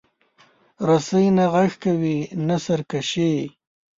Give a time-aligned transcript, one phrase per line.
[0.87, 2.17] رسۍ نه غږ کوي،
[2.47, 3.33] نه سرکشي.